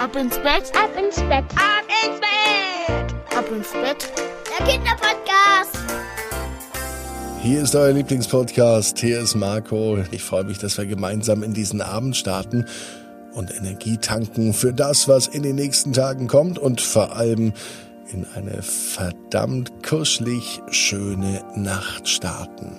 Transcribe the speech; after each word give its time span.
Ab 0.00 0.14
ins 0.14 0.36
Bett, 0.36 0.70
ab 0.76 0.90
ins 0.96 1.16
Bett, 1.16 1.44
ab 1.56 1.82
ins 1.88 2.20
Bett, 2.20 3.36
ab 3.36 3.44
ins 3.50 3.72
Bett. 3.72 4.08
Der 4.48 4.64
Kinderpodcast. 4.64 5.76
Hier 7.42 7.62
ist 7.62 7.74
euer 7.74 7.90
Lieblingspodcast. 7.90 8.96
Hier 9.00 9.18
ist 9.18 9.34
Marco. 9.34 9.98
Ich 10.12 10.22
freue 10.22 10.44
mich, 10.44 10.58
dass 10.58 10.78
wir 10.78 10.86
gemeinsam 10.86 11.42
in 11.42 11.52
diesen 11.52 11.80
Abend 11.80 12.16
starten 12.16 12.64
und 13.34 13.52
Energie 13.52 13.96
tanken 13.96 14.52
für 14.52 14.72
das, 14.72 15.08
was 15.08 15.26
in 15.26 15.42
den 15.42 15.56
nächsten 15.56 15.92
Tagen 15.92 16.28
kommt 16.28 16.60
und 16.60 16.80
vor 16.80 17.16
allem 17.16 17.52
in 18.12 18.24
eine 18.36 18.62
verdammt 18.62 19.82
kuschelig 19.82 20.62
schöne 20.70 21.42
Nacht 21.56 22.08
starten. 22.08 22.70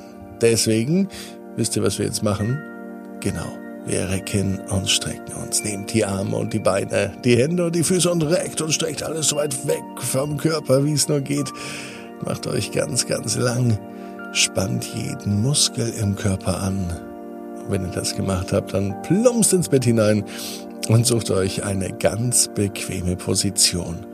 Deswegen, 0.42 1.10
wisst 1.58 1.76
ihr, 1.76 1.84
was 1.84 2.00
wir 2.00 2.06
jetzt 2.06 2.24
machen? 2.24 2.62
Genau. 3.20 3.69
Wir 3.86 4.10
recken 4.10 4.60
und 4.70 4.90
strecken 4.90 5.34
uns, 5.44 5.64
nehmt 5.64 5.94
die 5.94 6.06
Arme 6.06 6.36
und 6.36 6.54
die 6.54 6.60
Beine, 6.60 7.14
die 7.24 7.38
Hände 7.38 7.66
und 7.66 7.76
die 7.76 7.84
Füße 7.84 8.10
und 8.12 8.22
reckt 8.24 8.62
und 8.62 8.74
streckt 8.74 9.04
alles 9.04 9.30
so 9.30 9.38
weit 9.38 9.68
weg 9.68 9.84
vom 9.98 10.38
Körper, 10.38 10.86
wie 10.86 10.94
es 10.94 11.08
nur 11.08 11.22
geht. 11.22 11.52
Macht 12.26 12.46
euch 12.48 12.72
ganz, 12.72 13.08
ganz 13.08 13.36
lang. 13.36 13.80
Spannt 14.32 14.86
jeden 14.94 15.42
Muskel 15.42 15.90
im 16.00 16.16
Körper 16.16 16.62
an. 16.62 16.86
Wenn 17.70 17.86
ihr 17.86 17.92
das 17.92 18.16
gemacht 18.16 18.54
habt, 18.54 18.74
dann 18.74 19.02
plumpst 19.04 19.54
ins 19.54 19.70
Bett 19.70 19.86
hinein 19.86 20.24
und 20.88 21.06
sucht 21.06 21.32
euch 21.32 21.64
eine 21.64 21.92
ganz 21.94 22.50
bequeme 22.54 23.16
Position. 23.16 24.06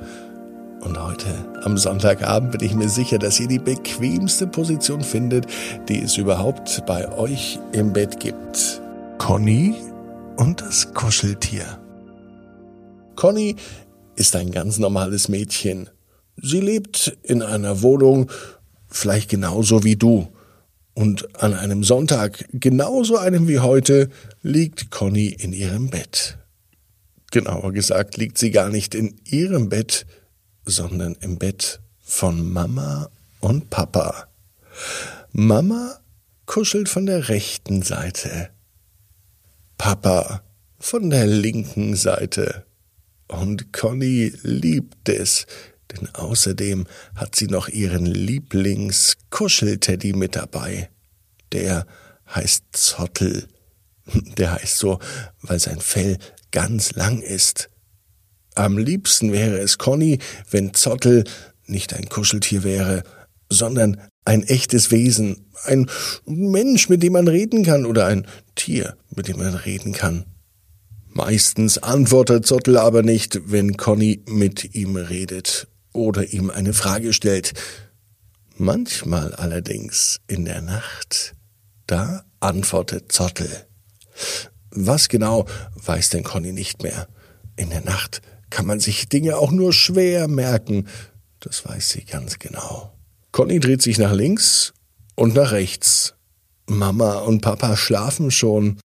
Und 0.82 1.02
heute, 1.02 1.26
am 1.64 1.78
Sonntagabend, 1.78 2.52
bin 2.52 2.64
ich 2.64 2.76
mir 2.76 2.90
sicher, 2.90 3.18
dass 3.18 3.40
ihr 3.40 3.48
die 3.48 3.60
bequemste 3.60 4.46
Position 4.46 5.02
findet, 5.02 5.48
die 5.90 6.02
es 6.02 6.16
überhaupt 6.18 6.86
bei 6.86 7.12
euch 7.18 7.60
im 7.72 7.92
Bett 7.92 8.20
gibt. 8.20 8.82
Conny 9.26 9.74
und 10.38 10.62
das 10.62 10.94
Kuscheltier. 10.94 11.82
Conny 13.16 13.56
ist 14.16 14.36
ein 14.36 14.52
ganz 14.52 14.78
normales 14.78 15.30
Mädchen. 15.30 15.90
Sie 16.38 16.60
lebt 16.60 17.18
in 17.24 17.42
einer 17.42 17.82
Wohnung, 17.82 18.30
vielleicht 18.88 19.32
genauso 19.32 19.84
wie 19.84 19.96
du. 19.96 20.28
Und 20.94 21.42
an 21.42 21.56
einem 21.56 21.84
Sonntag, 21.84 22.46
genauso 22.52 23.18
einem 23.18 23.48
wie 23.48 23.58
heute, 23.58 24.12
liegt 24.44 24.92
Conny 24.92 25.30
in 25.30 25.54
ihrem 25.54 25.90
Bett. 25.90 26.38
Genauer 27.32 27.74
gesagt 27.74 28.18
liegt 28.18 28.38
sie 28.38 28.52
gar 28.52 28.70
nicht 28.70 28.94
in 28.94 29.20
ihrem 29.24 29.70
Bett, 29.70 30.06
sondern 30.66 31.16
im 31.22 31.40
Bett 31.40 31.82
von 32.00 32.54
Mama 32.54 33.10
und 33.40 33.72
Papa. 33.72 34.28
Mama 35.32 35.98
kuschelt 36.46 36.90
von 36.90 37.08
der 37.08 37.28
rechten 37.28 37.82
Seite, 37.82 38.52
Papa 39.78 40.44
von 40.80 41.10
der 41.10 41.28
linken 41.28 41.96
Seite. 41.96 42.66
Und 43.28 43.74
Conny 43.74 44.34
liebt 44.44 45.10
es, 45.10 45.46
denn 45.92 46.10
außerdem 46.14 46.86
hat 47.16 47.36
sie 47.36 47.48
noch 47.48 47.68
ihren 47.68 48.06
Lieblingskuschelteddy 48.06 50.14
mit 50.14 50.36
dabei. 50.36 50.90
Der 51.52 51.86
heißt 52.34 52.66
Zottel. 52.72 53.48
Der 54.38 54.54
heißt 54.54 54.78
so, 54.78 55.00
weil 55.42 55.60
sein 55.60 55.80
Fell 55.80 56.18
ganz 56.52 56.94
lang 56.94 57.22
ist. 57.22 57.70
Am 58.54 58.78
liebsten 58.78 59.32
wäre 59.32 59.58
es 59.58 59.78
Conny, 59.78 60.20
wenn 60.50 60.74
Zottel 60.74 61.26
nicht 61.66 61.94
ein 61.94 62.08
Kuscheltier 62.08 62.64
wäre, 62.64 63.04
sondern 63.50 64.02
ein 64.26 64.44
echtes 64.44 64.92
Wesen, 64.92 65.52
ein 65.66 65.88
Mensch, 66.26 66.90
mit 66.90 67.04
dem 67.04 67.14
man 67.14 67.28
reden 67.28 67.64
kann, 67.64 67.86
oder 67.86 68.08
ein 68.08 68.28
Tier, 68.56 68.98
mit 69.16 69.28
dem 69.28 69.38
man 69.38 69.54
reden 69.54 69.94
kann. 69.94 70.26
Meistens 71.08 71.78
antwortet 71.78 72.46
Zottel 72.46 72.78
aber 72.78 73.04
nicht, 73.04 73.40
wenn 73.50 73.78
Conny 73.78 74.22
mit 74.28 74.76
ihm 74.76 74.98
redet 74.98 75.68
oder 75.94 76.34
ihm 76.34 76.50
eine 76.50 76.74
Frage 76.74 77.14
stellt. 77.14 77.54
Manchmal 78.58 79.34
allerdings 79.34 80.20
in 80.28 80.46
der 80.46 80.62
Nacht, 80.62 81.36
da 81.88 82.26
antwortet 82.40 83.12
Zottel. 83.12 83.50
Was 84.72 85.08
genau, 85.08 85.46
weiß 85.76 86.10
denn 86.10 86.24
Conny 86.24 86.52
nicht 86.52 86.84
mehr. 86.84 87.08
In 87.56 87.70
der 87.70 87.82
Nacht 87.82 88.22
kann 88.50 88.66
man 88.66 88.80
sich 88.80 89.08
Dinge 89.08 89.38
auch 89.38 89.52
nur 89.52 89.72
schwer 89.72 90.28
merken. 90.28 90.88
Das 91.40 91.66
weiß 91.66 91.90
sie 91.90 92.04
ganz 92.04 92.40
genau. 92.40 92.95
Conny 93.36 93.60
dreht 93.60 93.82
sich 93.82 93.98
nach 93.98 94.14
links 94.14 94.74
und 95.16 95.36
nach 95.36 95.52
rechts. 95.52 96.14
Mama 96.68 97.16
und 97.16 97.42
Papa 97.42 97.76
schlafen 97.76 98.32
schon. 98.32 98.80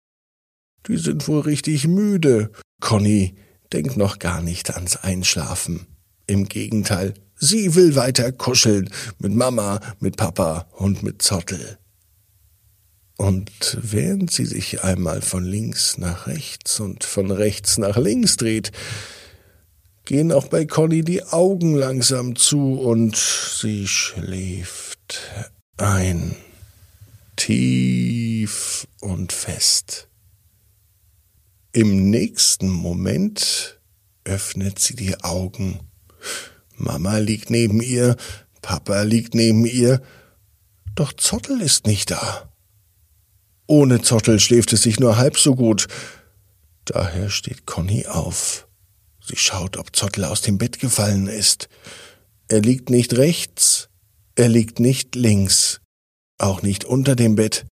Die 0.86 0.98
sind 0.98 1.26
wohl 1.26 1.40
richtig 1.40 1.88
müde. 1.88 2.52
Conny 2.80 3.34
denkt 3.72 3.96
noch 3.96 4.20
gar 4.20 4.42
nicht 4.42 4.70
ans 4.70 4.98
Einschlafen. 4.98 5.88
Im 6.28 6.48
Gegenteil, 6.48 7.14
sie 7.34 7.74
will 7.74 7.96
weiter 7.96 8.30
kuscheln 8.30 8.88
mit 9.18 9.32
Mama, 9.32 9.80
mit 9.98 10.16
Papa 10.16 10.68
und 10.76 11.02
mit 11.02 11.22
Zottel. 11.22 11.78
Und 13.16 13.78
während 13.82 14.30
sie 14.30 14.46
sich 14.46 14.84
einmal 14.84 15.22
von 15.22 15.42
links 15.42 15.98
nach 15.98 16.28
rechts 16.28 16.78
und 16.78 17.02
von 17.02 17.32
rechts 17.32 17.78
nach 17.78 17.96
links 17.96 18.36
dreht, 18.36 18.70
gehen 20.06 20.32
auch 20.32 20.46
bei 20.48 20.64
Conny 20.64 21.02
die 21.02 21.24
Augen 21.24 21.74
langsam 21.74 22.36
zu 22.36 22.80
und 22.80 23.16
sie 23.16 23.86
schläft 23.86 25.20
ein. 25.76 26.36
Tief 27.36 28.86
und 29.00 29.32
fest. 29.32 30.08
Im 31.72 32.08
nächsten 32.08 32.70
Moment 32.70 33.78
öffnet 34.24 34.78
sie 34.78 34.96
die 34.96 35.22
Augen. 35.22 35.80
Mama 36.76 37.18
liegt 37.18 37.50
neben 37.50 37.82
ihr, 37.82 38.16
Papa 38.62 39.02
liegt 39.02 39.34
neben 39.34 39.66
ihr, 39.66 40.00
doch 40.94 41.12
Zottel 41.12 41.60
ist 41.60 41.86
nicht 41.86 42.10
da. 42.10 42.50
Ohne 43.66 44.00
Zottel 44.00 44.40
schläft 44.40 44.72
es 44.72 44.82
sich 44.82 44.98
nur 44.98 45.18
halb 45.18 45.38
so 45.38 45.54
gut. 45.54 45.88
Daher 46.86 47.28
steht 47.28 47.66
Conny 47.66 48.06
auf. 48.06 48.65
Sie 49.26 49.36
schaut, 49.36 49.76
ob 49.76 49.96
Zottel 49.96 50.24
aus 50.24 50.40
dem 50.40 50.56
Bett 50.56 50.78
gefallen 50.78 51.26
ist. 51.26 51.68
Er 52.46 52.60
liegt 52.60 52.90
nicht 52.90 53.16
rechts, 53.16 53.88
er 54.36 54.48
liegt 54.48 54.78
nicht 54.78 55.16
links, 55.16 55.80
auch 56.38 56.62
nicht 56.62 56.84
unter 56.84 57.16
dem 57.16 57.34
Bett 57.34 57.66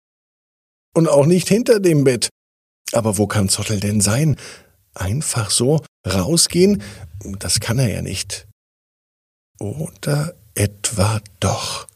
und 0.94 1.08
auch 1.08 1.26
nicht 1.26 1.48
hinter 1.48 1.78
dem 1.78 2.04
Bett. 2.04 2.30
Aber 2.92 3.18
wo 3.18 3.26
kann 3.26 3.50
Zottel 3.50 3.80
denn 3.80 4.00
sein? 4.00 4.36
Einfach 4.94 5.50
so 5.50 5.84
rausgehen? 6.06 6.82
Das 7.38 7.60
kann 7.60 7.78
er 7.78 7.88
ja 7.88 8.02
nicht. 8.02 8.46
Oder 9.58 10.34
etwa 10.54 11.20
doch. 11.40 11.86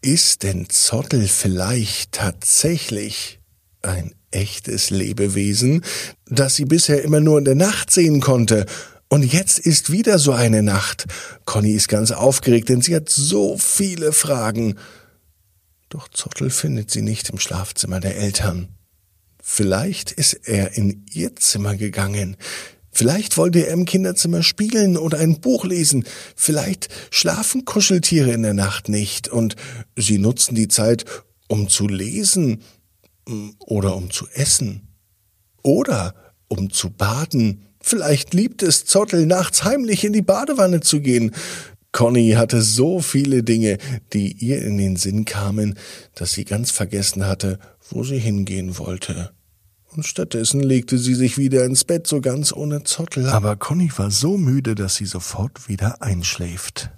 Ist 0.00 0.44
denn 0.44 0.68
Zottel 0.68 1.26
vielleicht 1.26 2.12
tatsächlich 2.12 3.40
ein 3.82 4.14
echtes 4.36 4.90
Lebewesen, 4.90 5.82
das 6.26 6.54
sie 6.54 6.66
bisher 6.66 7.02
immer 7.02 7.20
nur 7.20 7.38
in 7.38 7.44
der 7.44 7.54
Nacht 7.54 7.90
sehen 7.90 8.20
konnte? 8.20 8.66
Und 9.08 9.24
jetzt 9.24 9.58
ist 9.58 9.90
wieder 9.90 10.18
so 10.18 10.32
eine 10.32 10.62
Nacht. 10.62 11.06
Conny 11.44 11.72
ist 11.72 11.88
ganz 11.88 12.10
aufgeregt, 12.10 12.68
denn 12.68 12.82
sie 12.82 12.94
hat 12.94 13.08
so 13.08 13.56
viele 13.56 14.12
Fragen. 14.12 14.76
Doch 15.88 16.08
Zottel 16.08 16.50
findet 16.50 16.90
sie 16.90 17.02
nicht 17.02 17.30
im 17.30 17.38
Schlafzimmer 17.38 18.00
der 18.00 18.16
Eltern. 18.16 18.68
Vielleicht 19.40 20.10
ist 20.10 20.34
er 20.44 20.76
in 20.76 21.06
ihr 21.12 21.36
Zimmer 21.36 21.76
gegangen. 21.76 22.36
Vielleicht 22.90 23.36
wollte 23.36 23.64
er 23.64 23.74
im 23.74 23.84
Kinderzimmer 23.84 24.42
spielen 24.42 24.96
oder 24.96 25.18
ein 25.18 25.40
Buch 25.40 25.64
lesen. 25.64 26.04
Vielleicht 26.34 26.88
schlafen 27.10 27.64
Kuscheltiere 27.64 28.32
in 28.32 28.42
der 28.42 28.54
Nacht 28.54 28.88
nicht 28.88 29.28
und 29.28 29.54
sie 29.96 30.18
nutzen 30.18 30.54
die 30.56 30.68
Zeit, 30.68 31.04
um 31.46 31.68
zu 31.68 31.86
lesen 31.86 32.62
oder 33.60 33.96
um 33.96 34.10
zu 34.10 34.26
essen 34.32 34.88
oder 35.62 36.14
um 36.48 36.70
zu 36.70 36.90
baden. 36.90 37.66
Vielleicht 37.80 38.34
liebt 38.34 38.62
es 38.62 38.84
Zottel, 38.84 39.26
nachts 39.26 39.64
heimlich 39.64 40.04
in 40.04 40.12
die 40.12 40.22
Badewanne 40.22 40.80
zu 40.80 41.00
gehen. 41.00 41.32
Conny 41.92 42.32
hatte 42.32 42.60
so 42.62 43.00
viele 43.00 43.42
Dinge, 43.42 43.78
die 44.12 44.32
ihr 44.32 44.62
in 44.62 44.76
den 44.76 44.96
Sinn 44.96 45.24
kamen, 45.24 45.78
dass 46.14 46.32
sie 46.32 46.44
ganz 46.44 46.70
vergessen 46.70 47.26
hatte, 47.26 47.58
wo 47.90 48.04
sie 48.04 48.18
hingehen 48.18 48.78
wollte. 48.78 49.32
Und 49.94 50.04
stattdessen 50.04 50.60
legte 50.60 50.98
sie 50.98 51.14
sich 51.14 51.38
wieder 51.38 51.64
ins 51.64 51.84
Bett, 51.84 52.06
so 52.06 52.20
ganz 52.20 52.52
ohne 52.52 52.82
Zottel. 52.84 53.28
Aber 53.28 53.56
Conny 53.56 53.90
war 53.96 54.10
so 54.10 54.36
müde, 54.36 54.74
dass 54.74 54.96
sie 54.96 55.06
sofort 55.06 55.68
wieder 55.68 56.02
einschläft. 56.02 56.90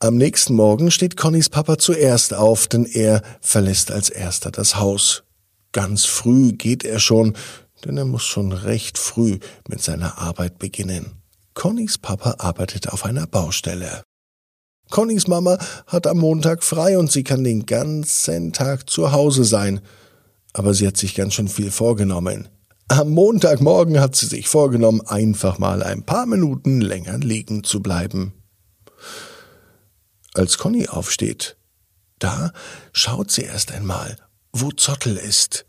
Am 0.00 0.16
nächsten 0.16 0.54
Morgen 0.54 0.90
steht 0.90 1.16
Connys 1.16 1.48
Papa 1.48 1.78
zuerst 1.78 2.34
auf, 2.34 2.66
denn 2.66 2.84
er 2.84 3.22
verlässt 3.40 3.90
als 3.90 4.10
erster 4.10 4.50
das 4.50 4.76
Haus. 4.76 5.22
Ganz 5.72 6.04
früh 6.04 6.52
geht 6.52 6.84
er 6.84 6.98
schon, 6.98 7.34
denn 7.84 7.96
er 7.96 8.04
muss 8.04 8.24
schon 8.24 8.52
recht 8.52 8.98
früh 8.98 9.38
mit 9.68 9.82
seiner 9.82 10.18
Arbeit 10.18 10.58
beginnen. 10.58 11.12
Connys 11.54 11.98
Papa 11.98 12.36
arbeitet 12.38 12.88
auf 12.92 13.04
einer 13.04 13.26
Baustelle. 13.26 14.02
Connys 14.90 15.26
Mama 15.28 15.58
hat 15.86 16.06
am 16.06 16.18
Montag 16.18 16.62
frei 16.62 16.98
und 16.98 17.10
sie 17.10 17.24
kann 17.24 17.42
den 17.42 17.64
ganzen 17.64 18.52
Tag 18.52 18.90
zu 18.90 19.12
Hause 19.12 19.44
sein. 19.44 19.80
Aber 20.52 20.74
sie 20.74 20.86
hat 20.86 20.96
sich 20.96 21.14
ganz 21.14 21.34
schön 21.34 21.48
viel 21.48 21.70
vorgenommen. 21.70 22.48
Am 22.88 23.10
Montagmorgen 23.10 23.98
hat 23.98 24.14
sie 24.14 24.26
sich 24.26 24.48
vorgenommen, 24.48 25.00
einfach 25.00 25.58
mal 25.58 25.82
ein 25.82 26.04
paar 26.04 26.26
Minuten 26.26 26.80
länger 26.80 27.18
liegen 27.18 27.64
zu 27.64 27.80
bleiben. 27.80 28.34
Als 30.34 30.58
Conny 30.58 30.88
aufsteht, 30.88 31.56
da 32.18 32.52
schaut 32.92 33.30
sie 33.30 33.42
erst 33.42 33.72
einmal, 33.72 34.16
wo 34.52 34.70
Zottel 34.72 35.16
ist. 35.16 35.64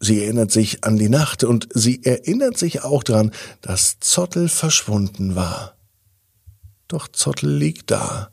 Sie 0.00 0.22
erinnert 0.22 0.50
sich 0.50 0.84
an 0.84 0.96
die 0.96 1.08
Nacht 1.08 1.44
und 1.44 1.68
sie 1.74 2.04
erinnert 2.04 2.56
sich 2.56 2.82
auch 2.84 3.02
daran, 3.02 3.32
dass 3.60 4.00
Zottel 4.00 4.48
verschwunden 4.48 5.34
war. 5.34 5.76
Doch 6.86 7.08
Zottel 7.08 7.50
liegt 7.50 7.90
da, 7.90 8.30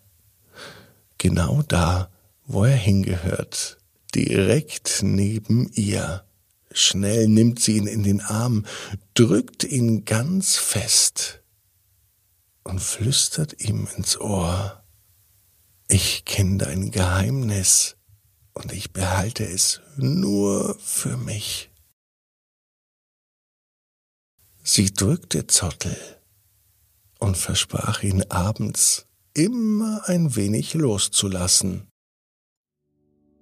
genau 1.18 1.62
da, 1.68 2.10
wo 2.46 2.64
er 2.64 2.76
hingehört, 2.78 3.78
direkt 4.14 5.00
neben 5.02 5.70
ihr. 5.74 6.24
Schnell 6.72 7.28
nimmt 7.28 7.60
sie 7.60 7.78
ihn 7.78 7.88
in 7.88 8.04
den 8.04 8.22
Arm, 8.22 8.66
drückt 9.14 9.64
ihn 9.64 10.06
ganz 10.06 10.56
fest 10.56 11.42
und 12.64 12.82
flüstert 12.82 13.60
ihm 13.60 13.88
ins 13.98 14.20
Ohr. 14.20 14.85
Ich 15.88 16.26
kenne 16.26 16.58
dein 16.58 16.92
Geheimnis 16.92 17.96
und 18.54 18.72
ich 18.72 18.92
behalte 18.92 19.46
es 19.46 19.82
nur 19.98 20.76
für 20.80 21.16
mich. 21.18 21.70
Sie 24.64 24.92
drückte 24.92 25.46
Zottel 25.46 25.96
und 27.20 27.38
versprach 27.38 28.02
ihn 28.02 28.24
abends 28.30 29.06
immer 29.36 30.02
ein 30.06 30.36
wenig 30.36 30.74
loszulassen. 30.74 31.88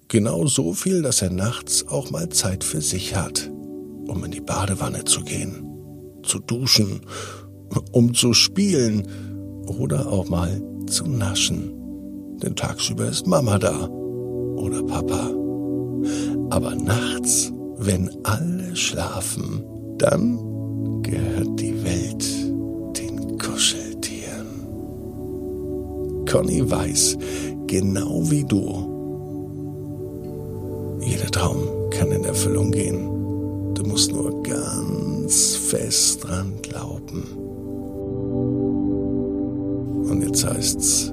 Genau 0.10 0.46
so 0.46 0.74
viel, 0.74 1.02
dass 1.02 1.22
er 1.22 1.30
nachts 1.30 1.88
auch 1.88 2.12
mal 2.12 2.28
Zeit 2.30 2.64
für 2.64 2.82
sich 2.82 3.16
hat, 3.16 3.50
um 3.50 4.22
in 4.26 4.32
die 4.32 4.42
Badewanne 4.42 5.06
zu 5.06 5.24
gehen, 5.24 5.66
zu 6.24 6.40
duschen, 6.40 7.06
um 7.94 8.14
zu 8.14 8.34
spielen 8.34 9.08
oder 9.66 10.08
auch 10.08 10.28
mal 10.28 10.62
zu 10.88 11.08
naschen. 11.08 11.83
Denn 12.44 12.56
tagsüber 12.56 13.08
ist 13.08 13.26
Mama 13.26 13.58
da 13.58 13.88
oder 13.88 14.84
Papa. 14.84 15.32
Aber 16.50 16.76
nachts, 16.76 17.54
wenn 17.78 18.12
alle 18.24 18.76
schlafen, 18.76 19.64
dann 19.98 21.02
gehört 21.04 21.58
die 21.60 21.82
Welt 21.86 22.26
den 22.98 23.38
Kuscheltieren. 23.38 24.48
Conny 26.30 26.70
weiß, 26.70 27.18
genau 27.68 28.30
wie 28.30 28.44
du, 28.44 28.90
jeder 31.02 31.32
Traum 31.32 31.90
kann 31.92 32.12
in 32.12 32.26
Erfüllung 32.26 32.72
gehen. 32.72 33.74
Du 33.74 33.84
musst 33.84 34.12
nur 34.12 34.44
ganz 34.44 35.56
fest 35.56 36.24
dran 36.24 36.54
glauben. 36.62 37.24
Und 40.10 40.22
jetzt 40.22 40.46
heißt's, 40.46 41.13